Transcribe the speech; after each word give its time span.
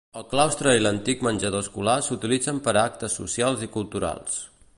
El 0.19 0.23
claustre 0.29 0.71
i 0.77 0.81
l'antic 0.83 1.21
menjador 1.27 1.63
escolar 1.65 1.99
s'utilitzen 2.07 2.65
per 2.69 2.75
a 2.75 2.87
actes 2.93 3.21
socials 3.23 3.69
i 3.69 3.71
culturals. 3.79 4.43